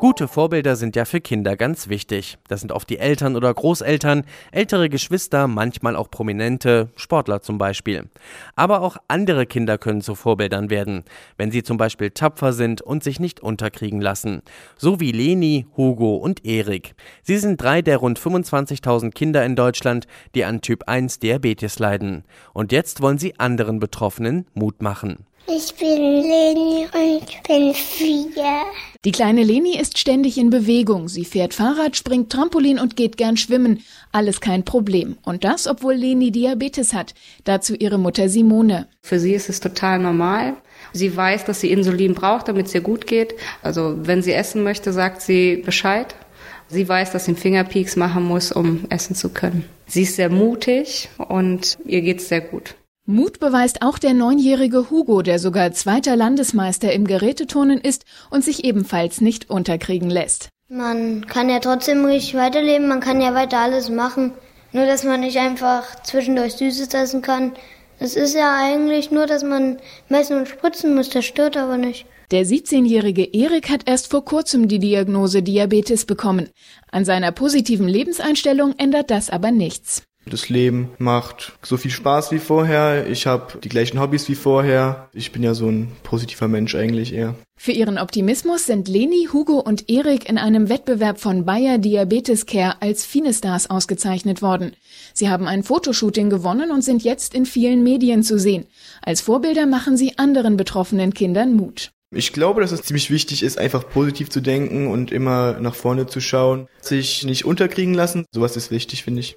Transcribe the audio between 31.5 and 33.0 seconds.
Fahrrad, springt Trampolin und